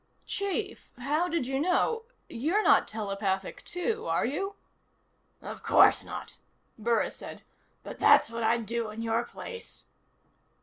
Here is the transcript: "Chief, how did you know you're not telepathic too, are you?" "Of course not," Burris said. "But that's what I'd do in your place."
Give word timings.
"Chief, 0.25 0.89
how 0.97 1.27
did 1.27 1.45
you 1.45 1.59
know 1.59 2.05
you're 2.27 2.63
not 2.63 2.87
telepathic 2.87 3.63
too, 3.63 4.07
are 4.07 4.25
you?" 4.25 4.55
"Of 5.43 5.61
course 5.61 6.03
not," 6.03 6.37
Burris 6.75 7.15
said. 7.17 7.43
"But 7.83 7.99
that's 7.99 8.31
what 8.31 8.41
I'd 8.41 8.65
do 8.65 8.89
in 8.89 9.03
your 9.03 9.23
place." 9.23 9.85